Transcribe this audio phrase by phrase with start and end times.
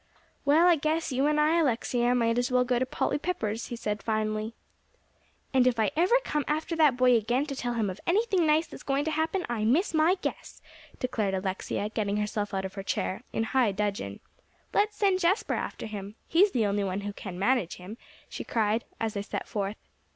[0.45, 3.75] "Well, I guess you and I, Alexia, might as well go to Polly Pepper's," he
[3.75, 4.55] said finally.
[5.53, 8.65] "And if I ever come after that boy again to tell him of anything nice
[8.65, 10.59] that's going to happen, I miss my guess,"
[10.99, 14.21] declared Alexia, getting herself out of her chair, in high dudgeon.
[14.73, 17.97] "Let's send Jasper after him; he's the only one who can manage him,"
[18.27, 19.77] she cried, as they set forth.